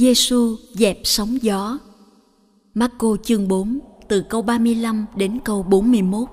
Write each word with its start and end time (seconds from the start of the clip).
Giêsu 0.00 0.56
dẹp 0.74 0.98
sóng 1.04 1.42
gió. 1.42 1.78
Marco 2.74 3.16
chương 3.22 3.48
4 3.48 3.78
từ 4.08 4.22
câu 4.22 4.42
35 4.42 5.06
đến 5.16 5.38
câu 5.44 5.62
41. 5.62 6.28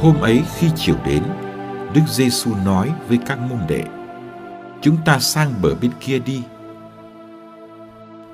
Hôm 0.00 0.20
ấy 0.20 0.42
khi 0.56 0.68
chiều 0.76 0.96
đến, 1.06 1.22
Đức 1.94 2.02
Giêsu 2.08 2.50
nói 2.64 2.92
với 3.08 3.18
các 3.26 3.38
môn 3.38 3.58
đệ: 3.68 3.99
Chúng 4.82 4.96
ta 5.04 5.18
sang 5.18 5.54
bờ 5.62 5.74
bên 5.74 5.90
kia 6.00 6.18
đi. 6.18 6.42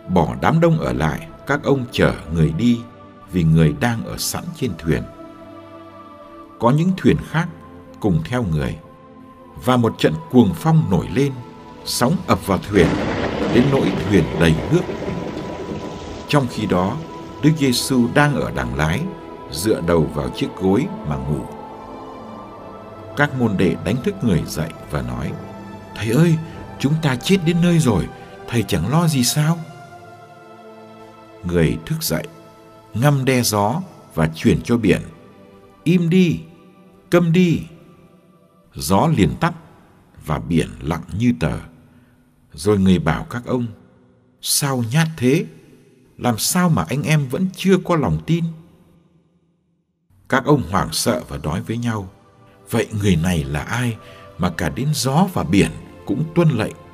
Bỏ 0.09 0.35
đám 0.41 0.61
đông 0.61 0.79
ở 0.79 0.93
lại, 0.93 1.29
các 1.47 1.61
ông 1.65 1.85
chở 1.91 2.15
người 2.33 2.53
đi 2.59 2.81
vì 3.33 3.45
người 3.45 3.75
đang 3.81 4.05
ở 4.05 4.17
sẵn 4.19 4.45
trên 4.57 4.71
thuyền. 4.79 5.03
Có 6.59 6.71
những 6.71 6.91
thuyền 6.97 7.17
khác 7.31 7.49
cùng 8.01 8.23
theo 8.25 8.43
người 8.43 8.79
và 9.65 9.77
một 9.77 9.95
trận 9.99 10.15
cuồng 10.31 10.51
phong 10.55 10.91
nổi 10.91 11.09
lên, 11.15 11.33
sóng 11.85 12.17
ập 12.27 12.47
vào 12.47 12.59
thuyền 12.59 12.87
đến 13.55 13.65
nỗi 13.73 13.93
thuyền 14.09 14.25
đầy 14.41 14.55
nước. 14.73 14.83
Trong 16.29 16.47
khi 16.51 16.67
đó, 16.67 16.97
Đức 17.43 17.51
Giêsu 17.59 18.09
đang 18.15 18.35
ở 18.35 18.53
đằng 18.55 18.77
lái, 18.77 19.03
dựa 19.51 19.81
đầu 19.87 20.07
vào 20.15 20.29
chiếc 20.29 20.49
gối 20.61 20.87
mà 21.09 21.17
ngủ. 21.17 21.41
Các 23.17 23.41
môn 23.41 23.57
đệ 23.57 23.77
đánh 23.85 23.97
thức 24.05 24.15
người 24.23 24.43
dậy 24.47 24.71
và 24.91 25.03
nói: 25.03 25.33
Thầy 25.97 26.11
ơi, 26.11 26.37
chúng 26.79 26.95
ta 27.03 27.17
chết 27.17 27.37
đến 27.45 27.57
nơi 27.63 27.79
rồi, 27.79 28.09
thầy 28.49 28.63
chẳng 28.63 28.89
lo 28.89 29.09
gì 29.09 29.25
sao? 29.25 29.59
Người 31.45 31.79
thức 31.87 32.03
dậy, 32.03 32.27
ngâm 32.95 33.25
đe 33.25 33.43
gió 33.43 33.83
và 34.15 34.31
chuyển 34.35 34.63
cho 34.63 34.77
biển. 34.77 35.03
Im 35.85 36.11
đi, 36.11 36.41
câm 37.11 37.33
đi. 37.33 37.61
Gió 38.75 39.09
liền 39.17 39.37
tắt 39.41 39.55
và 40.25 40.39
biển 40.39 40.69
lặng 40.81 41.03
như 41.19 41.33
tờ. 41.41 41.59
Rồi 42.53 42.79
người 42.79 42.99
bảo 42.99 43.27
các 43.31 43.47
ông, 43.47 43.67
sao 44.41 44.85
nhát 44.93 45.09
thế? 45.17 45.45
Làm 46.19 46.39
sao 46.39 46.69
mà 46.69 46.85
anh 46.89 47.03
em 47.03 47.29
vẫn 47.29 47.49
chưa 47.57 47.77
có 47.85 47.97
lòng 47.97 48.23
tin? 48.27 48.45
Các 50.29 50.45
ông 50.45 50.63
hoảng 50.71 50.93
sợ 50.93 51.23
và 51.29 51.39
nói 51.39 51.63
với 51.63 51.77
nhau, 51.77 52.11
vậy 52.71 52.87
người 53.03 53.17
này 53.17 53.45
là 53.45 53.63
ai 53.63 53.97
mà 54.39 54.51
cả 54.51 54.69
đến 54.69 54.89
gió 54.95 55.29
và 55.33 55.45
biển 55.45 55.71
cũng 56.07 56.25
tuân 56.35 56.49
lệnh. 56.49 56.86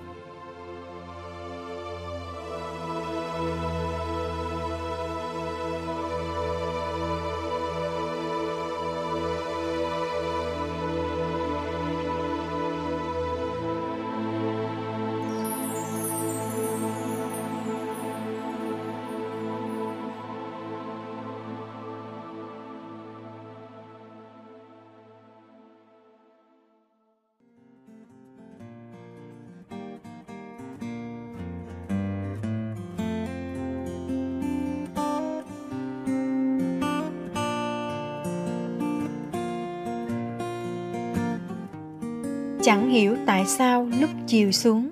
Chẳng 42.62 42.90
hiểu 42.90 43.16
tại 43.26 43.46
sao 43.46 43.88
lúc 44.00 44.10
chiều 44.26 44.52
xuống, 44.52 44.90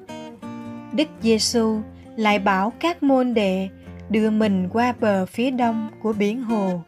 Đức 0.92 1.08
Giêsu 1.20 1.80
lại 2.16 2.38
bảo 2.38 2.72
các 2.80 3.02
môn 3.02 3.34
đệ 3.34 3.68
đưa 4.08 4.30
mình 4.30 4.68
qua 4.72 4.94
bờ 5.00 5.26
phía 5.26 5.50
đông 5.50 5.88
của 6.02 6.12
biển 6.12 6.42
hồ. 6.42 6.82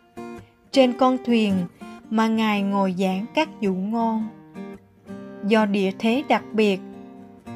Trên 0.70 0.92
con 0.92 1.18
thuyền 1.26 1.54
mà 2.10 2.28
Ngài 2.28 2.62
ngồi 2.62 2.94
giảng 2.98 3.26
các 3.34 3.48
dụ 3.60 3.74
ngôn. 3.74 4.28
Do 5.46 5.66
địa 5.66 5.90
thế 5.98 6.22
đặc 6.28 6.44
biệt, 6.52 6.80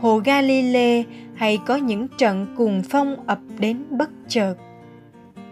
hồ 0.01 0.21
Galilee 0.25 1.03
hay 1.35 1.59
có 1.67 1.77
những 1.77 2.09
trận 2.19 2.47
cuồng 2.57 2.83
phong 2.91 3.27
ập 3.27 3.39
đến 3.59 3.85
bất 3.91 4.11
chợt, 4.29 4.55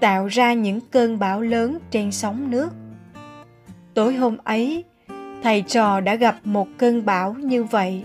tạo 0.00 0.26
ra 0.26 0.52
những 0.52 0.80
cơn 0.90 1.18
bão 1.18 1.40
lớn 1.40 1.78
trên 1.90 2.12
sóng 2.12 2.50
nước. 2.50 2.68
Tối 3.94 4.14
hôm 4.14 4.36
ấy, 4.44 4.84
thầy 5.44 5.62
trò 5.62 6.00
đã 6.00 6.14
gặp 6.14 6.36
một 6.44 6.68
cơn 6.78 7.04
bão 7.04 7.34
như 7.34 7.64
vậy. 7.64 8.04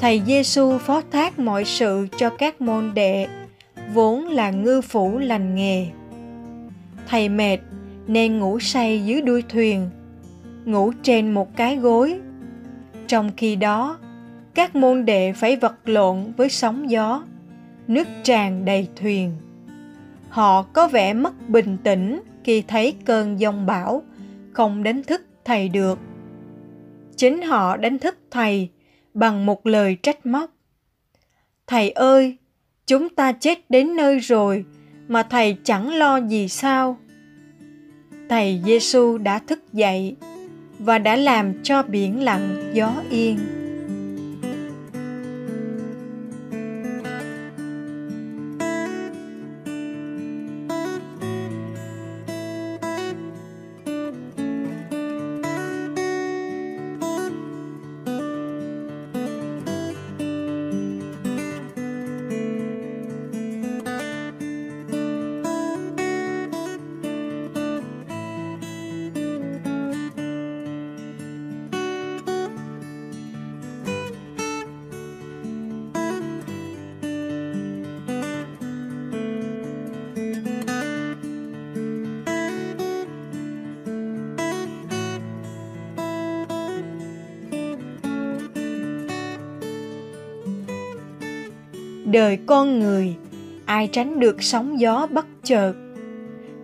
Thầy 0.00 0.22
Giêsu 0.26 0.78
phó 0.78 1.02
thác 1.10 1.38
mọi 1.38 1.64
sự 1.64 2.06
cho 2.16 2.30
các 2.30 2.60
môn 2.60 2.94
đệ, 2.94 3.28
vốn 3.94 4.24
là 4.24 4.50
ngư 4.50 4.80
phủ 4.80 5.18
lành 5.18 5.54
nghề. 5.54 5.86
Thầy 7.08 7.28
mệt 7.28 7.58
nên 8.06 8.38
ngủ 8.38 8.58
say 8.60 9.04
dưới 9.04 9.22
đuôi 9.22 9.42
thuyền, 9.48 9.90
ngủ 10.64 10.92
trên 11.02 11.34
một 11.34 11.56
cái 11.56 11.76
gối. 11.76 12.20
Trong 13.06 13.30
khi 13.36 13.56
đó, 13.56 13.98
các 14.54 14.76
môn 14.76 15.04
đệ 15.04 15.32
phải 15.32 15.56
vật 15.56 15.74
lộn 15.84 16.32
với 16.36 16.48
sóng 16.48 16.90
gió, 16.90 17.24
nước 17.88 18.08
tràn 18.22 18.64
đầy 18.64 18.88
thuyền. 18.96 19.32
Họ 20.28 20.62
có 20.62 20.88
vẻ 20.88 21.12
mất 21.12 21.48
bình 21.48 21.76
tĩnh 21.84 22.20
khi 22.44 22.62
thấy 22.62 22.94
cơn 23.04 23.40
giông 23.40 23.66
bão 23.66 24.02
không 24.52 24.82
đánh 24.82 25.02
thức 25.02 25.22
thầy 25.44 25.68
được. 25.68 25.98
Chính 27.16 27.42
họ 27.42 27.76
đánh 27.76 27.98
thức 27.98 28.18
thầy 28.30 28.68
bằng 29.16 29.46
một 29.46 29.66
lời 29.66 29.96
trách 30.02 30.26
móc. 30.26 30.50
Thầy 31.66 31.90
ơi, 31.90 32.36
chúng 32.86 33.08
ta 33.08 33.32
chết 33.32 33.70
đến 33.70 33.96
nơi 33.96 34.18
rồi 34.18 34.64
mà 35.08 35.22
thầy 35.22 35.56
chẳng 35.64 35.94
lo 35.94 36.16
gì 36.16 36.48
sao? 36.48 36.98
Thầy 38.28 38.60
giêsu 38.64 39.18
đã 39.18 39.38
thức 39.38 39.72
dậy 39.72 40.16
và 40.78 40.98
đã 40.98 41.16
làm 41.16 41.62
cho 41.62 41.82
biển 41.82 42.24
lặng 42.24 42.70
gió 42.74 42.92
yên. 43.10 43.38
Đời 92.06 92.38
con 92.46 92.78
người, 92.78 93.14
ai 93.64 93.88
tránh 93.92 94.20
được 94.20 94.42
sóng 94.42 94.80
gió 94.80 95.06
bất 95.10 95.26
chợt. 95.44 95.74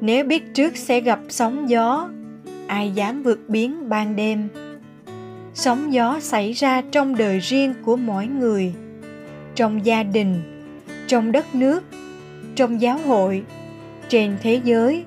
Nếu 0.00 0.24
biết 0.24 0.54
trước 0.54 0.76
sẽ 0.76 1.00
gặp 1.00 1.20
sóng 1.28 1.70
gió, 1.70 2.08
ai 2.66 2.90
dám 2.90 3.22
vượt 3.22 3.40
biến 3.48 3.88
ban 3.88 4.16
đêm. 4.16 4.48
Sóng 5.54 5.92
gió 5.92 6.20
xảy 6.20 6.52
ra 6.52 6.82
trong 6.90 7.16
đời 7.16 7.38
riêng 7.38 7.74
của 7.84 7.96
mỗi 7.96 8.26
người, 8.26 8.72
trong 9.54 9.86
gia 9.86 10.02
đình, 10.02 10.42
trong 11.06 11.32
đất 11.32 11.54
nước, 11.54 11.84
trong 12.54 12.80
giáo 12.80 12.98
hội, 12.98 13.42
trên 14.08 14.36
thế 14.42 14.60
giới. 14.64 15.04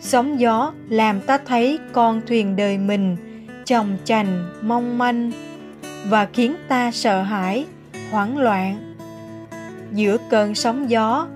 Sóng 0.00 0.40
gió 0.40 0.72
làm 0.88 1.20
ta 1.20 1.38
thấy 1.38 1.78
con 1.92 2.20
thuyền 2.26 2.56
đời 2.56 2.78
mình 2.78 3.16
chồng 3.64 3.96
chành, 4.04 4.44
mong 4.62 4.98
manh 4.98 5.32
và 6.08 6.28
khiến 6.32 6.54
ta 6.68 6.90
sợ 6.90 7.22
hãi, 7.22 7.66
hoảng 8.10 8.38
loạn 8.38 8.91
giữa 9.92 10.16
cơn 10.30 10.54
sóng 10.54 10.90
gió. 10.90 11.26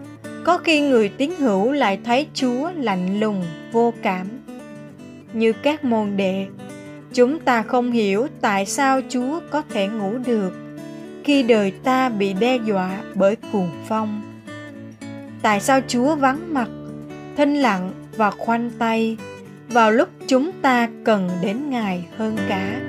Có 0.44 0.58
khi 0.58 0.80
người 0.80 1.08
tín 1.08 1.30
hữu 1.38 1.72
lại 1.72 1.98
thấy 2.04 2.26
chúa 2.34 2.70
lạnh 2.76 3.20
lùng, 3.20 3.44
vô 3.72 3.94
cảm. 4.02 4.26
Như 5.32 5.52
các 5.52 5.84
môn 5.84 6.16
đệ, 6.16 6.46
chúng 7.12 7.38
ta 7.38 7.62
không 7.62 7.92
hiểu 7.92 8.26
tại 8.40 8.66
sao 8.66 9.00
chúa 9.08 9.40
có 9.50 9.62
thể 9.70 9.88
ngủ 9.88 10.18
được 10.26 10.52
khi 11.26 11.42
đời 11.42 11.70
ta 11.70 12.08
bị 12.08 12.32
đe 12.32 12.56
dọa 12.56 13.02
bởi 13.14 13.36
cuồng 13.52 13.70
phong. 13.88 14.22
Tại 15.42 15.60
sao 15.60 15.80
chúa 15.88 16.14
vắng 16.14 16.54
mặt, 16.54 16.68
thinh 17.36 17.54
lặng 17.54 17.92
và 18.16 18.30
khoanh 18.30 18.70
tay 18.78 19.16
vào 19.68 19.90
lúc 19.90 20.08
chúng 20.26 20.52
ta 20.62 20.88
cần 21.04 21.30
đến 21.42 21.70
ngài 21.70 22.06
hơn 22.16 22.36
cả? 22.48 22.80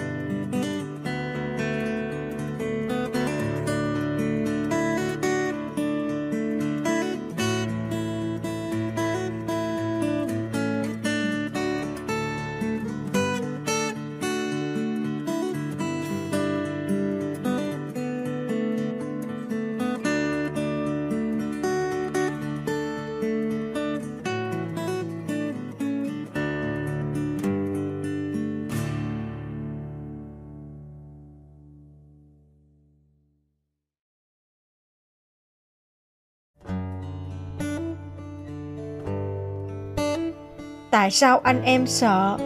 Tại 40.98 41.12
sao 41.12 41.40
anh 41.44 41.64
em 41.64 41.88
sợ? 41.88 42.38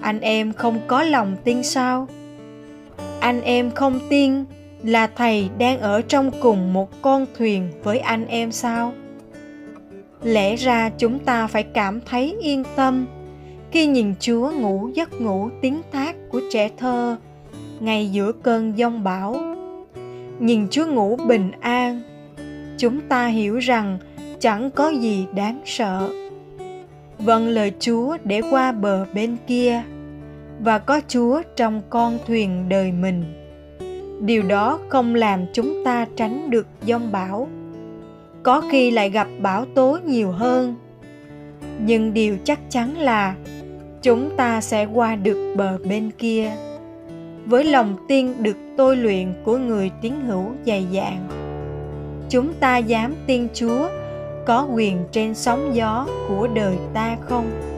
Anh 0.00 0.20
em 0.20 0.52
không 0.52 0.80
có 0.86 1.02
lòng 1.02 1.36
tin 1.44 1.62
sao? 1.62 2.08
Anh 3.20 3.40
em 3.40 3.70
không 3.70 4.00
tin 4.08 4.44
là 4.82 5.06
thầy 5.06 5.48
đang 5.58 5.80
ở 5.80 6.02
trong 6.02 6.30
cùng 6.40 6.72
một 6.72 7.02
con 7.02 7.26
thuyền 7.38 7.68
với 7.82 7.98
anh 7.98 8.26
em 8.26 8.52
sao? 8.52 8.92
Lẽ 10.22 10.56
ra 10.56 10.90
chúng 10.98 11.18
ta 11.18 11.46
phải 11.46 11.62
cảm 11.62 12.00
thấy 12.00 12.36
yên 12.40 12.64
tâm 12.76 13.06
khi 13.70 13.86
nhìn 13.86 14.14
chúa 14.20 14.50
ngủ 14.50 14.90
giấc 14.94 15.20
ngủ 15.20 15.48
tiếng 15.62 15.82
thác 15.92 16.16
của 16.30 16.40
trẻ 16.52 16.70
thơ 16.76 17.16
ngay 17.80 18.10
giữa 18.10 18.32
cơn 18.32 18.78
giông 18.78 19.04
bão. 19.04 19.36
Nhìn 20.38 20.68
chúa 20.70 20.86
ngủ 20.86 21.16
bình 21.16 21.50
an, 21.60 22.02
chúng 22.78 23.00
ta 23.00 23.26
hiểu 23.26 23.58
rằng 23.58 23.98
chẳng 24.40 24.70
có 24.70 24.88
gì 24.88 25.26
đáng 25.34 25.60
sợ 25.64 26.27
vâng 27.18 27.48
lời 27.48 27.72
Chúa 27.80 28.16
để 28.24 28.40
qua 28.50 28.72
bờ 28.72 29.06
bên 29.14 29.36
kia, 29.46 29.82
và 30.60 30.78
có 30.78 31.00
Chúa 31.08 31.42
trong 31.56 31.82
con 31.90 32.18
thuyền 32.26 32.68
đời 32.68 32.92
mình. 32.92 33.24
Điều 34.20 34.42
đó 34.42 34.78
không 34.88 35.14
làm 35.14 35.44
chúng 35.52 35.84
ta 35.84 36.06
tránh 36.16 36.50
được 36.50 36.66
giông 36.84 37.12
bão. 37.12 37.48
Có 38.42 38.62
khi 38.70 38.90
lại 38.90 39.10
gặp 39.10 39.28
bão 39.40 39.64
tố 39.74 39.98
nhiều 40.06 40.30
hơn. 40.30 40.74
Nhưng 41.78 42.14
điều 42.14 42.36
chắc 42.44 42.58
chắn 42.70 42.98
là 42.98 43.34
chúng 44.02 44.30
ta 44.36 44.60
sẽ 44.60 44.84
qua 44.84 45.16
được 45.16 45.54
bờ 45.56 45.78
bên 45.88 46.10
kia 46.18 46.52
với 47.46 47.64
lòng 47.64 47.96
tin 48.08 48.42
được 48.42 48.56
tôi 48.76 48.96
luyện 48.96 49.32
của 49.44 49.58
người 49.58 49.90
tín 50.02 50.12
hữu 50.26 50.44
dày 50.66 50.86
dạn. 50.92 51.28
Chúng 52.28 52.52
ta 52.60 52.76
dám 52.76 53.14
tin 53.26 53.48
Chúa 53.54 53.88
có 54.48 54.66
quyền 54.74 55.04
trên 55.12 55.34
sóng 55.34 55.76
gió 55.76 56.06
của 56.28 56.48
đời 56.54 56.76
ta 56.94 57.16
không? 57.20 57.77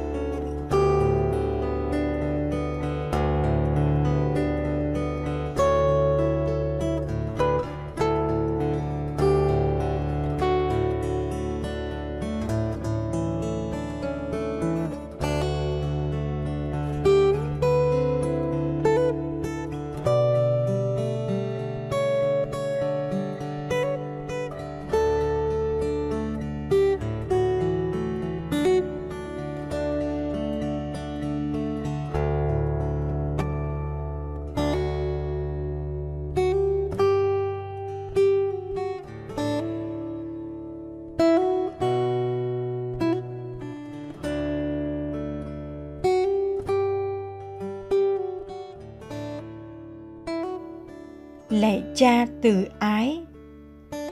Lạy 51.50 51.82
cha 51.94 52.26
từ 52.42 52.64
ái. 52.78 53.20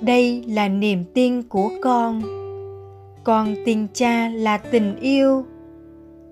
Đây 0.00 0.44
là 0.48 0.68
niềm 0.68 1.04
tin 1.14 1.42
của 1.42 1.70
con. 1.82 2.22
Con 3.24 3.54
tin 3.64 3.86
cha 3.92 4.28
là 4.28 4.58
tình 4.58 4.96
yêu, 5.00 5.44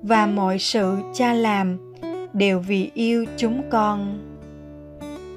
và 0.03 0.27
mọi 0.27 0.59
sự 0.59 0.97
cha 1.15 1.33
làm 1.33 1.95
đều 2.33 2.59
vì 2.59 2.91
yêu 2.95 3.25
chúng 3.37 3.63
con. 3.71 4.19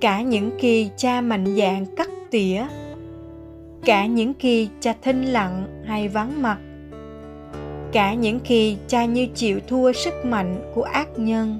Cả 0.02 0.22
những 0.22 0.52
khi 0.60 0.90
cha 0.98 1.22
mạnh 1.22 1.56
dạn 1.58 1.86
cắt 1.96 2.10
tỉa, 2.32 2.66
cả 3.86 4.06
những 4.06 4.34
khi 4.40 4.70
cha 4.80 4.94
thinh 5.02 5.24
lặng 5.24 5.84
hay 5.86 6.08
vắng 6.08 6.42
mặt, 6.42 6.58
cả 7.92 8.14
những 8.14 8.40
khi 8.44 8.78
cha 8.88 9.06
như 9.06 9.28
chịu 9.36 9.60
thua 9.68 9.92
sức 9.92 10.14
mạnh 10.26 10.72
của 10.76 10.84
ác 10.84 11.08
nhân, 11.18 11.60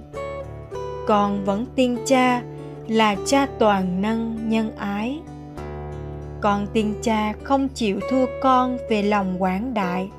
con 1.08 1.46
vẫn 1.46 1.66
tin 1.76 1.96
cha 2.06 2.42
là 2.90 3.16
cha 3.26 3.48
toàn 3.60 4.02
năng 4.02 4.50
nhân 4.50 4.76
ái. 4.78 5.20
Con 6.42 6.68
tin 6.74 6.94
cha 7.02 7.34
không 7.44 7.68
chịu 7.68 8.00
thua 8.10 8.26
con 8.42 8.78
về 8.90 9.04
lòng 9.04 9.44
quảng 9.44 9.74
đại. 9.74 10.10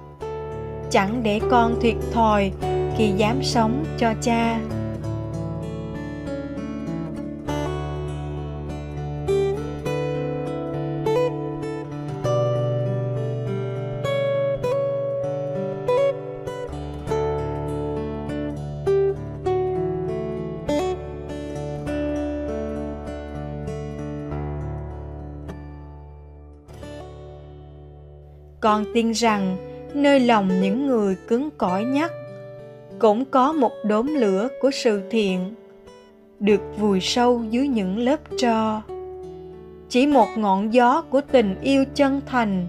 Chẳng 0.90 1.20
để 1.22 1.40
con 1.50 1.80
thiệt 1.80 1.94
thòi 2.12 2.52
khi 2.96 3.12
dám 3.16 3.42
sống 3.42 3.84
cho 3.98 4.14
cha. 4.20 4.60
Con 28.70 28.84
tin 28.94 29.12
rằng 29.12 29.56
nơi 29.94 30.20
lòng 30.20 30.60
những 30.60 30.86
người 30.86 31.16
cứng 31.28 31.50
cỏi 31.58 31.84
nhất 31.84 32.12
cũng 32.98 33.24
có 33.24 33.52
một 33.52 33.72
đốm 33.84 34.14
lửa 34.14 34.48
của 34.60 34.70
sự 34.70 35.02
thiện 35.10 35.54
được 36.40 36.60
vùi 36.78 37.00
sâu 37.00 37.44
dưới 37.50 37.68
những 37.68 37.98
lớp 37.98 38.20
tro. 38.38 38.82
Chỉ 39.88 40.06
một 40.06 40.28
ngọn 40.36 40.72
gió 40.72 41.02
của 41.10 41.20
tình 41.20 41.60
yêu 41.60 41.84
chân 41.94 42.20
thành 42.26 42.66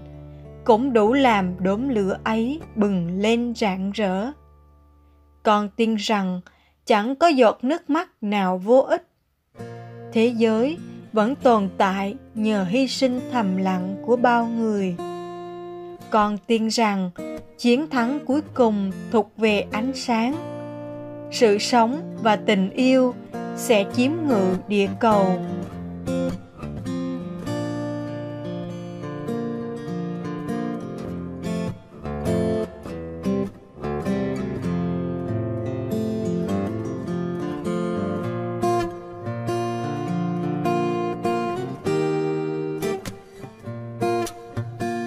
cũng 0.64 0.92
đủ 0.92 1.12
làm 1.12 1.54
đốm 1.58 1.88
lửa 1.88 2.18
ấy 2.24 2.60
bừng 2.76 3.20
lên 3.20 3.52
rạng 3.56 3.90
rỡ. 3.90 4.30
Con 5.42 5.68
tin 5.76 5.94
rằng 5.94 6.40
chẳng 6.86 7.16
có 7.16 7.28
giọt 7.28 7.58
nước 7.62 7.90
mắt 7.90 8.10
nào 8.20 8.58
vô 8.58 8.78
ích. 8.78 9.08
Thế 10.12 10.34
giới 10.36 10.78
vẫn 11.12 11.34
tồn 11.34 11.68
tại 11.78 12.14
nhờ 12.34 12.64
hy 12.64 12.88
sinh 12.88 13.20
thầm 13.32 13.56
lặng 13.56 13.96
của 14.06 14.16
bao 14.16 14.46
người 14.46 14.96
con 16.12 16.38
tin 16.46 16.68
rằng 16.68 17.10
chiến 17.58 17.90
thắng 17.90 18.18
cuối 18.26 18.40
cùng 18.54 18.90
thuộc 19.12 19.32
về 19.36 19.64
ánh 19.72 19.92
sáng. 19.94 20.34
Sự 21.30 21.58
sống 21.58 22.16
và 22.22 22.36
tình 22.36 22.70
yêu 22.70 23.14
sẽ 23.56 23.84
chiếm 23.92 24.10
ngự 24.28 24.56
địa 24.68 24.88
cầu. 25.00 25.26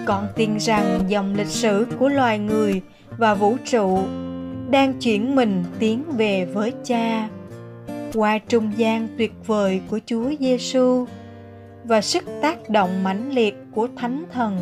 Còn 0.06 0.28
tin 0.36 0.58
rằng 0.58 1.00
dòng 1.08 1.36
lịch 1.36 1.48
sử 1.48 1.88
của 2.00 2.10
loài 2.10 2.40
người 2.40 2.82
và 3.18 3.34
vũ 3.34 3.58
trụ 3.66 4.00
đang 4.70 4.94
chuyển 5.00 5.36
mình 5.36 5.64
tiến 5.80 6.04
về 6.18 6.46
với 6.46 6.74
cha 6.84 7.30
qua 8.14 8.38
trung 8.38 8.72
gian 8.78 9.08
tuyệt 9.18 9.34
vời 9.46 9.82
của 9.90 10.00
Chúa 10.06 10.32
Giêsu 10.40 11.06
và 11.84 12.02
sức 12.02 12.24
tác 12.42 12.70
động 12.70 13.04
mãnh 13.04 13.32
liệt 13.32 13.56
của 13.72 13.88
Thánh 13.96 14.26
Thần. 14.32 14.58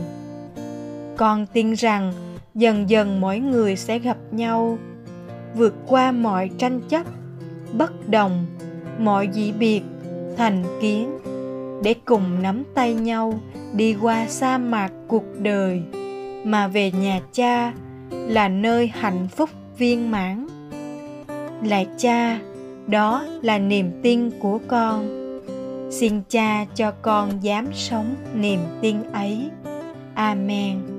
Con 1.17 1.45
tin 1.53 1.73
rằng 1.73 2.13
dần 2.55 2.89
dần 2.89 3.21
mỗi 3.21 3.39
người 3.39 3.75
sẽ 3.75 3.99
gặp 3.99 4.17
nhau, 4.31 4.77
vượt 5.55 5.73
qua 5.87 6.11
mọi 6.11 6.49
tranh 6.57 6.81
chấp, 6.89 7.05
bất 7.73 8.09
đồng, 8.09 8.45
mọi 8.99 9.29
dị 9.33 9.51
biệt, 9.51 9.81
thành 10.37 10.63
kiến 10.81 11.22
để 11.83 11.95
cùng 12.05 12.41
nắm 12.41 12.63
tay 12.75 12.93
nhau 12.93 13.39
đi 13.73 13.95
qua 14.01 14.27
sa 14.27 14.57
mạc 14.57 14.91
cuộc 15.07 15.23
đời, 15.39 15.81
mà 16.43 16.67
về 16.67 16.91
nhà 16.91 17.19
cha 17.31 17.73
là 18.11 18.47
nơi 18.47 18.87
hạnh 18.87 19.27
phúc 19.35 19.49
viên 19.77 20.11
mãn. 20.11 20.47
Là 21.63 21.83
cha, 21.97 22.39
đó 22.87 23.25
là 23.41 23.57
niềm 23.57 23.91
tin 24.03 24.29
của 24.39 24.59
con. 24.67 25.19
Xin 25.91 26.21
cha 26.29 26.65
cho 26.75 26.91
con 27.01 27.43
dám 27.43 27.67
sống 27.73 28.15
niềm 28.35 28.59
tin 28.81 28.97
ấy. 29.13 29.49
Amen. 30.15 30.92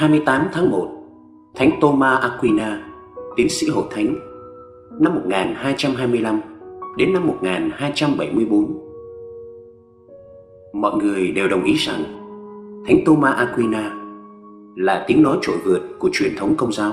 28 0.00 0.46
tháng 0.52 0.70
1, 0.70 0.88
Thánh 1.54 1.70
Thomas 1.80 2.20
Aquina, 2.20 2.82
tiến 3.36 3.48
sĩ 3.48 3.68
hội 3.68 3.84
thánh, 3.90 4.14
năm 5.00 5.14
1225 5.14 6.40
đến 6.96 7.12
năm 7.12 7.26
1274. 7.26 8.78
Mọi 10.72 10.96
người 10.96 11.32
đều 11.32 11.48
đồng 11.48 11.64
ý 11.64 11.74
rằng 11.74 12.02
Thánh 12.86 13.04
Thomas 13.06 13.36
Aquina 13.36 13.94
là 14.76 15.04
tiếng 15.08 15.22
nói 15.22 15.38
trội 15.42 15.56
vượt 15.64 15.80
của 15.98 16.10
truyền 16.12 16.36
thống 16.36 16.54
công 16.56 16.72
giáo 16.72 16.92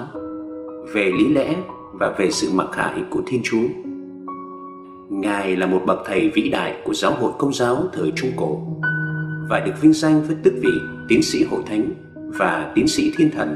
về 0.94 1.12
lý 1.18 1.34
lẽ 1.34 1.56
và 1.94 2.16
về 2.18 2.32
sự 2.32 2.50
mặc 2.54 2.68
khải 2.72 3.04
của 3.10 3.22
Thiên 3.26 3.42
Chúa. 3.44 3.68
Ngài 5.10 5.56
là 5.56 5.68
một 5.68 5.82
bậc 5.86 6.00
thầy 6.06 6.32
vĩ 6.36 6.50
đại 6.50 6.82
của 6.86 6.94
giáo 6.94 7.12
hội 7.12 7.32
công 7.38 7.54
giáo 7.54 7.78
thời 7.94 8.12
Trung 8.16 8.32
Cổ 8.36 8.62
và 9.50 9.60
được 9.60 9.74
vinh 9.82 9.94
danh 9.94 10.22
với 10.28 10.36
tước 10.44 10.54
vị 10.62 10.72
tiến 11.08 11.22
sĩ 11.22 11.44
hội 11.44 11.62
thánh 11.66 12.07
và 12.28 12.72
tiến 12.76 12.88
sĩ 12.88 13.12
thiên 13.18 13.32
thần. 13.32 13.56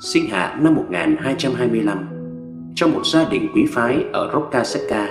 Sinh 0.00 0.26
hạ 0.30 0.58
năm 0.62 0.74
1225 0.74 1.98
trong 2.74 2.92
một 2.92 3.06
gia 3.06 3.28
đình 3.28 3.48
quý 3.54 3.66
phái 3.70 4.04
ở 4.12 4.30
Roccasecca, 4.32 5.08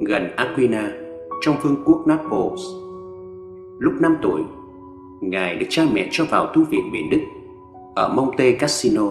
gần 0.00 0.36
Aquina, 0.36 0.92
trong 1.40 1.56
vương 1.62 1.82
quốc 1.84 2.06
Naples. 2.06 2.60
Lúc 3.78 3.92
5 4.00 4.16
tuổi, 4.22 4.40
Ngài 5.20 5.56
được 5.56 5.66
cha 5.70 5.82
mẹ 5.92 6.08
cho 6.10 6.24
vào 6.24 6.46
tu 6.46 6.64
viện 6.64 6.92
miền 6.92 7.10
Đức 7.10 7.20
ở 7.94 8.08
Monte 8.08 8.52
Cassino 8.52 9.10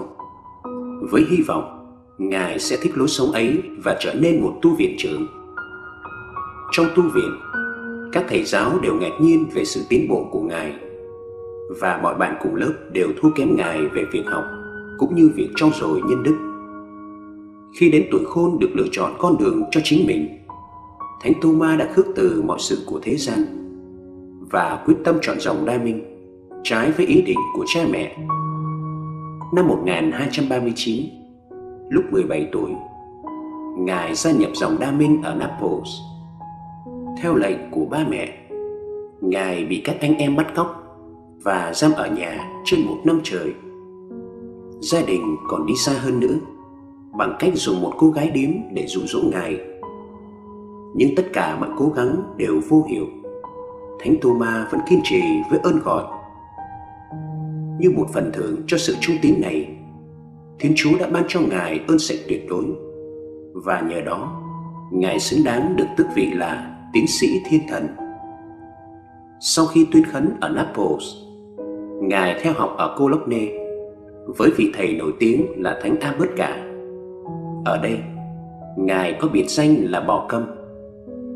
với 1.12 1.26
hy 1.30 1.38
vọng 1.48 1.76
Ngài 2.18 2.60
sẽ 2.60 2.78
thích 2.82 2.98
lối 2.98 3.08
sống 3.08 3.32
ấy 3.32 3.62
và 3.84 3.98
trở 4.00 4.14
nên 4.14 4.42
một 4.42 4.60
tu 4.62 4.76
viện 4.76 4.96
trưởng. 4.98 5.28
Trong 6.72 6.86
tu 6.96 7.04
viện, 7.04 7.32
các 8.12 8.26
thầy 8.30 8.44
giáo 8.44 8.80
đều 8.84 8.96
ngạc 8.96 9.22
nhiên 9.22 9.46
về 9.54 9.66
sự 9.66 9.82
tiến 9.90 10.08
bộ 10.10 10.30
của 10.32 10.42
Ngài 10.42 10.74
và 11.70 12.00
mọi 12.04 12.16
bạn 12.16 12.36
cùng 12.42 12.56
lớp 12.56 12.74
đều 12.92 13.08
thua 13.22 13.30
kém 13.36 13.56
ngài 13.56 13.86
về 13.86 14.04
việc 14.12 14.24
học 14.26 14.44
cũng 14.98 15.16
như 15.16 15.32
việc 15.36 15.50
trau 15.56 15.70
dồi 15.82 16.02
nhân 16.10 16.24
đức. 16.24 16.36
Khi 17.80 17.92
đến 17.92 18.06
tuổi 18.12 18.22
khôn 18.26 18.60
được 18.60 18.70
lựa 18.74 18.88
chọn 18.92 19.14
con 19.18 19.38
đường 19.38 19.64
cho 19.72 19.82
chính 19.84 20.08
mình, 20.08 20.28
Thánh 21.22 21.34
Tô 21.42 21.52
Ma 21.52 21.76
đã 21.76 21.88
khước 21.94 22.06
từ 22.16 22.42
mọi 22.46 22.60
sự 22.60 22.84
của 22.86 23.00
thế 23.04 23.16
gian 23.16 23.40
và 24.52 24.84
quyết 24.86 24.96
tâm 25.04 25.18
chọn 25.22 25.40
dòng 25.40 25.66
đa 25.66 25.78
minh, 25.78 26.04
trái 26.64 26.92
với 26.92 27.06
ý 27.06 27.22
định 27.22 27.40
của 27.56 27.66
cha 27.68 27.82
mẹ. 27.92 28.18
Năm 29.54 29.68
1239, 29.68 31.06
lúc 31.90 32.04
17 32.12 32.50
tuổi, 32.52 32.72
Ngài 33.78 34.16
gia 34.16 34.32
nhập 34.32 34.52
dòng 34.54 34.78
đa 34.80 34.92
minh 34.92 35.22
ở 35.24 35.36
Naples. 35.36 35.90
Theo 37.22 37.36
lệnh 37.36 37.58
của 37.72 37.86
ba 37.86 38.06
mẹ, 38.10 38.34
Ngài 39.22 39.66
bị 39.66 39.82
các 39.86 39.96
anh 40.02 40.18
em 40.18 40.36
bắt 40.36 40.56
cóc 40.56 40.89
và 41.44 41.74
giam 41.74 41.92
ở 41.92 42.08
nhà 42.08 42.52
trên 42.66 42.86
một 42.86 42.98
năm 43.04 43.20
trời. 43.24 43.54
Gia 44.82 45.02
đình 45.02 45.36
còn 45.48 45.66
đi 45.66 45.74
xa 45.76 45.92
hơn 45.92 46.20
nữa 46.20 46.36
bằng 47.18 47.36
cách 47.40 47.52
dùng 47.56 47.82
một 47.82 47.94
cô 47.98 48.10
gái 48.10 48.32
điếm 48.32 48.50
để 48.74 48.86
dụ 48.88 49.02
dỗ 49.06 49.20
Ngài. 49.32 49.58
Nhưng 50.96 51.16
tất 51.16 51.24
cả 51.34 51.58
mọi 51.60 51.70
cố 51.78 51.90
gắng 51.96 52.22
đều 52.38 52.62
vô 52.70 52.86
hiệu. 52.90 53.06
Thánh 54.00 54.16
Thomas 54.22 54.72
vẫn 54.72 54.82
kiên 54.90 55.00
trì 55.04 55.22
với 55.50 55.60
ơn 55.60 55.80
gọi. 55.84 56.04
Như 57.80 57.92
một 57.96 58.08
phần 58.14 58.32
thưởng 58.34 58.56
cho 58.68 58.78
sự 58.78 58.96
trung 59.02 59.16
tín 59.22 59.34
này, 59.42 59.78
Thiên 60.60 60.74
Chúa 60.76 60.98
đã 61.00 61.08
ban 61.08 61.24
cho 61.28 61.40
Ngài 61.40 61.80
ơn 61.88 62.00
sạch 62.00 62.20
tuyệt 62.28 62.46
đối 62.50 62.66
và 63.54 63.82
nhờ 63.82 64.02
đó 64.02 64.42
Ngài 64.92 65.20
xứng 65.20 65.44
đáng 65.44 65.76
được 65.76 65.88
tước 65.98 66.08
vị 66.16 66.32
là 66.34 66.76
tiến 66.94 67.08
sĩ 67.08 67.28
thiên 67.46 67.62
thần. 67.70 67.88
Sau 69.40 69.66
khi 69.66 69.88
tuyên 69.92 70.04
khấn 70.04 70.38
ở 70.42 70.50
Naples, 70.50 71.04
Ngài 72.02 72.40
theo 72.42 72.54
học 72.54 72.76
ở 72.78 72.96
Cologne 73.00 73.48
với 74.26 74.50
vị 74.58 74.72
thầy 74.78 74.94
nổi 74.94 75.12
tiếng 75.20 75.46
là 75.58 75.80
Thánh 75.84 76.00
Albert 76.00 76.32
cả. 76.38 76.66
Ở 77.66 77.80
đây, 77.84 77.98
Ngài 78.78 79.18
có 79.22 79.28
biệt 79.34 79.46
danh 79.48 79.76
là 79.76 80.02
bò 80.02 80.26
câm 80.30 80.46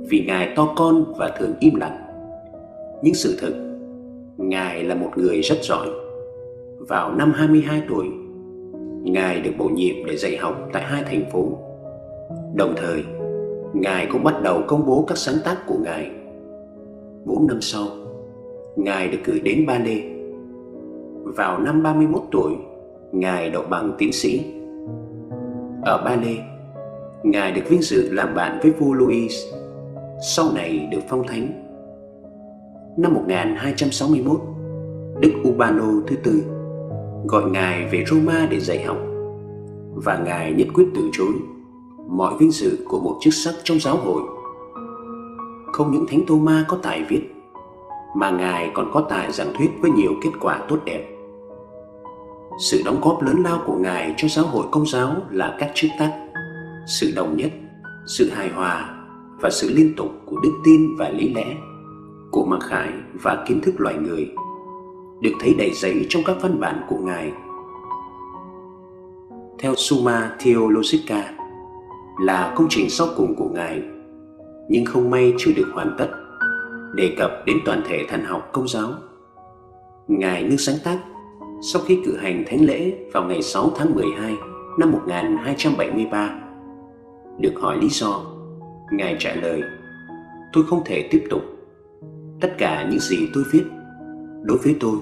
vì 0.10 0.26
Ngài 0.28 0.54
to 0.56 0.74
con 0.76 1.14
và 1.18 1.32
thường 1.40 1.54
im 1.60 1.76
lặng. 1.76 1.98
Nhưng 3.02 3.14
sự 3.14 3.38
thực, 3.42 3.54
Ngài 4.38 4.84
là 4.84 4.96
một 4.96 5.10
người 5.16 5.42
rất 5.42 5.58
giỏi. 5.62 5.88
Vào 6.80 7.12
năm 7.12 7.34
22 7.36 7.82
tuổi, 7.90 8.06
Ngài 9.04 9.42
được 9.42 9.52
bổ 9.58 9.66
nhiệm 9.66 10.06
để 10.06 10.18
dạy 10.18 10.38
học 10.38 10.70
tại 10.74 10.84
hai 10.84 11.04
thành 11.04 11.24
phố. 11.32 11.48
Đồng 12.56 12.74
thời, 12.78 13.04
Ngài 13.74 14.08
cũng 14.12 14.24
bắt 14.24 14.42
đầu 14.44 14.62
công 14.68 14.86
bố 14.86 15.06
các 15.08 15.18
sáng 15.18 15.36
tác 15.46 15.58
của 15.68 15.78
Ngài. 15.84 16.12
Bốn 17.26 17.48
năm 17.48 17.62
sau, 17.62 17.88
Ngài 18.76 19.08
được 19.08 19.20
gửi 19.26 19.40
đến 19.40 19.66
Ba 19.68 19.78
Lê. 19.78 20.13
Vào 21.24 21.60
năm 21.60 21.84
31 21.84 22.22
tuổi, 22.32 22.52
Ngài 23.12 23.50
đậu 23.50 23.64
bằng 23.70 23.96
tiến 23.98 24.14
sĩ. 24.14 24.46
Ở 25.82 26.02
Ba 26.06 26.16
Lê, 26.16 26.36
Ngài 27.24 27.52
được 27.52 27.62
vinh 27.70 27.82
dự 27.82 28.14
làm 28.14 28.36
bạn 28.36 28.60
với 28.62 28.72
vua 28.72 28.94
Louis, 28.94 29.46
sau 30.36 30.46
này 30.56 30.88
được 30.92 31.02
phong 31.10 31.28
thánh. 31.28 31.48
Năm 32.98 33.14
1261, 33.14 34.42
Đức 35.20 35.32
Urbano 35.48 35.88
thứ 36.08 36.16
tư 36.16 36.44
gọi 37.26 37.52
Ngài 37.52 37.86
về 37.92 38.04
Roma 38.08 38.48
để 38.50 38.60
dạy 38.60 38.84
học 38.84 38.98
và 39.96 40.18
Ngài 40.26 40.54
nhất 40.54 40.68
quyết 40.74 40.86
từ 40.96 41.02
chối 41.14 41.34
mọi 42.10 42.34
vinh 42.40 42.52
dự 42.52 42.78
của 42.88 43.00
một 43.00 43.18
chức 43.22 43.34
sắc 43.34 43.54
trong 43.64 43.80
giáo 43.80 43.98
hội. 43.98 44.22
Không 45.74 45.92
những 45.92 46.06
Thánh 46.08 46.22
Tô 46.28 46.36
Ma 46.36 46.66
có 46.68 46.78
tài 46.84 47.04
viết, 47.10 47.22
mà 48.16 48.30
Ngài 48.30 48.72
còn 48.74 48.92
có 48.94 49.06
tài 49.10 49.32
giảng 49.32 49.54
thuyết 49.58 49.70
với 49.82 49.92
nhiều 49.92 50.12
kết 50.24 50.32
quả 50.42 50.66
tốt 50.68 50.78
đẹp. 50.86 51.13
Sự 52.58 52.82
đóng 52.86 53.02
góp 53.02 53.24
lớn 53.24 53.44
lao 53.44 53.64
của 53.66 53.76
Ngài 53.76 54.14
cho 54.18 54.28
giáo 54.28 54.46
hội 54.46 54.66
công 54.72 54.86
giáo 54.86 55.16
là 55.32 55.56
các 55.60 55.72
chức 55.74 55.92
tắc, 56.00 56.12
sự 56.88 57.14
đồng 57.16 57.38
nhất, 57.38 57.52
sự 58.06 58.30
hài 58.30 58.50
hòa 58.50 58.96
và 59.42 59.50
sự 59.50 59.74
liên 59.76 59.94
tục 59.98 60.12
của 60.26 60.40
đức 60.44 60.52
tin 60.64 60.96
và 60.98 61.10
lý 61.10 61.34
lẽ, 61.34 61.56
của 62.32 62.46
mặc 62.46 62.60
khải 62.64 62.90
và 63.14 63.44
kiến 63.48 63.62
thức 63.62 63.76
loài 63.78 63.96
người, 63.96 64.32
được 65.22 65.32
thấy 65.40 65.56
đầy 65.58 65.72
dẫy 65.74 66.06
trong 66.10 66.24
các 66.26 66.38
văn 66.42 66.60
bản 66.60 66.82
của 66.90 66.98
Ngài. 66.98 67.32
Theo 69.60 69.76
Summa 69.76 70.36
Theologica, 70.40 71.34
là 72.22 72.54
công 72.56 72.68
trình 72.70 72.90
sau 72.90 73.08
cùng 73.18 73.36
của 73.36 73.50
Ngài, 73.54 73.82
nhưng 74.70 74.86
không 74.86 75.10
may 75.10 75.34
chưa 75.38 75.52
được 75.56 75.68
hoàn 75.74 75.96
tất, 75.98 76.10
đề 76.96 77.16
cập 77.18 77.32
đến 77.46 77.58
toàn 77.66 77.82
thể 77.88 78.06
thần 78.10 78.24
học 78.26 78.50
công 78.54 78.68
giáo. 78.68 78.90
Ngài 80.08 80.44
ngưng 80.44 80.58
sáng 80.58 80.76
tác 80.84 81.00
sau 81.66 81.82
khi 81.86 82.00
cử 82.06 82.18
hành 82.18 82.44
thánh 82.48 82.66
lễ 82.66 82.94
vào 83.14 83.24
ngày 83.24 83.42
6 83.42 83.72
tháng 83.76 83.96
12 83.96 84.36
năm 84.80 84.92
1273. 84.92 86.40
Được 87.40 87.54
hỏi 87.62 87.78
lý 87.82 87.88
do, 87.90 88.22
Ngài 88.92 89.16
trả 89.20 89.36
lời, 89.36 89.62
tôi 90.54 90.64
không 90.64 90.84
thể 90.86 91.08
tiếp 91.12 91.24
tục. 91.30 91.42
Tất 92.42 92.56
cả 92.58 92.88
những 92.90 93.00
gì 93.00 93.18
tôi 93.34 93.44
viết, 93.52 93.64
đối 94.44 94.58
với 94.58 94.76
tôi, 94.80 94.98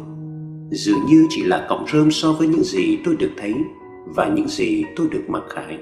dường 0.72 1.06
như 1.08 1.28
chỉ 1.30 1.44
là 1.44 1.66
cọng 1.70 1.86
rơm 1.94 2.12
so 2.12 2.32
với 2.32 2.48
những 2.48 2.64
gì 2.64 2.98
tôi 3.06 3.16
được 3.20 3.32
thấy 3.38 3.54
và 4.06 4.28
những 4.28 4.48
gì 4.48 4.84
tôi 4.96 5.08
được 5.12 5.24
mặc 5.28 5.44
khải. 5.50 5.78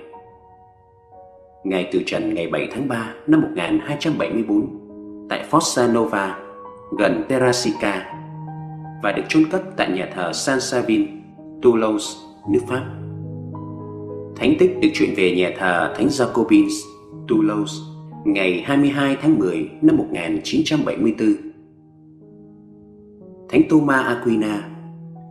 Ngài 1.64 1.90
từ 1.92 2.02
trần 2.06 2.34
ngày 2.34 2.48
7 2.48 2.70
tháng 2.72 2.88
3 2.88 3.14
năm 3.28 3.42
1274 3.42 5.28
tại 5.30 5.46
Fossa 5.52 5.94
Nova, 5.94 6.40
gần 6.98 7.24
Terrasica 7.30 8.20
và 9.04 9.12
được 9.12 9.24
chôn 9.28 9.44
cất 9.52 9.62
tại 9.78 9.92
nhà 9.92 10.10
thờ 10.16 10.34
San 10.34 10.62
Savin, 10.62 11.08
Toulouse, 11.62 12.06
nước 12.50 12.60
Pháp. 12.68 12.86
Thánh 14.36 14.54
tích 14.60 14.78
được 14.82 14.90
chuyển 14.94 15.10
về 15.18 15.36
nhà 15.36 15.52
thờ 15.58 15.94
Thánh 15.98 16.08
Jacobins, 16.08 16.72
Toulouse 17.28 17.74
ngày 18.26 18.64
22 18.66 19.18
tháng 19.22 19.40
10 19.40 19.70
năm 19.82 19.98
1974. 19.98 21.36
Thánh 23.50 23.62
Thomas 23.70 24.06
Aquina 24.06 24.70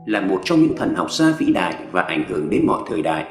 là 0.06 0.20
một 0.20 0.40
trong 0.44 0.62
những 0.62 0.76
thần 0.76 0.94
học 0.94 1.12
gia 1.12 1.34
vĩ 1.38 1.52
đại 1.52 1.74
và 1.92 2.02
ảnh 2.02 2.24
hưởng 2.28 2.50
đến 2.50 2.66
mọi 2.66 2.82
thời 2.88 3.02
đại 3.02 3.26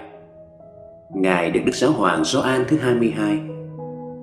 Ngài 1.15 1.51
được 1.51 1.59
Đức 1.65 1.75
Giáo 1.75 1.91
Hoàng 1.91 2.23
Gioan 2.23 2.65
thứ 2.67 2.77
22 2.77 3.39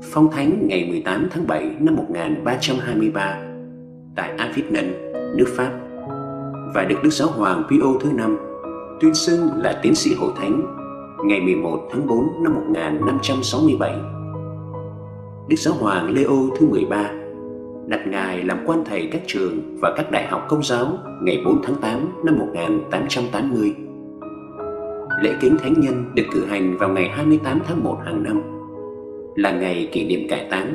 phong 0.03 0.31
thánh 0.31 0.67
ngày 0.69 0.87
18 0.89 1.29
tháng 1.31 1.47
7 1.47 1.71
năm 1.81 1.97
1323 1.97 3.39
tại 4.17 4.31
Avignon, 4.39 4.85
nước 5.37 5.47
Pháp 5.57 5.84
và 6.75 6.85
được 6.85 6.97
Đức 7.03 7.11
Giáo 7.11 7.29
Hoàng 7.29 7.63
Pio 7.71 7.87
thứ 8.01 8.13
năm 8.13 8.39
tuyên 9.01 9.15
xưng 9.15 9.49
là 9.57 9.81
tiến 9.83 9.95
sĩ 9.95 10.15
hội 10.15 10.33
thánh 10.37 10.63
ngày 11.25 11.41
11 11.41 11.89
tháng 11.91 12.07
4 12.07 12.43
năm 12.43 12.55
1567. 12.55 13.95
Đức 15.49 15.57
Giáo 15.57 15.75
Hoàng 15.75 16.15
Leo 16.15 16.31
thứ 16.59 16.67
13 16.67 17.11
đặt 17.87 18.07
Ngài 18.07 18.45
làm 18.45 18.59
quan 18.67 18.85
thầy 18.85 19.09
các 19.13 19.23
trường 19.27 19.79
và 19.81 19.95
các 19.97 20.11
đại 20.11 20.27
học 20.27 20.47
công 20.49 20.63
giáo 20.63 20.99
ngày 21.23 21.43
4 21.45 21.63
tháng 21.63 21.77
8 21.81 22.13
năm 22.25 22.39
1880 22.39 23.75
lễ 25.23 25.35
kính 25.41 25.57
thánh 25.63 25.81
nhân 25.81 26.05
được 26.15 26.23
cử 26.33 26.45
hành 26.45 26.77
vào 26.79 26.89
ngày 26.89 27.09
28 27.09 27.61
tháng 27.67 27.85
1 27.85 27.99
hàng 28.05 28.23
năm, 28.23 28.43
là 29.37 29.53
ngày 29.53 29.89
kỷ 29.93 30.05
niệm 30.05 30.29
cải 30.29 30.47
táng, 30.51 30.75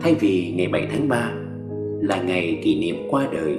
thay 0.00 0.14
vì 0.14 0.54
ngày 0.56 0.68
7 0.68 0.88
tháng 0.90 1.08
3 1.08 1.32
là 2.00 2.22
ngày 2.22 2.60
kỷ 2.64 2.80
niệm 2.80 2.96
qua 3.10 3.28
đời 3.32 3.58